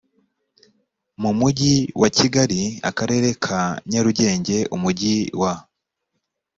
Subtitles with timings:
[1.21, 3.59] mu mugi wa kigali akarere ka
[3.89, 5.53] nyarugenge umujyi wa